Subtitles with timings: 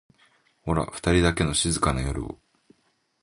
[0.63, 2.39] ホラふたりだけの静かな夜を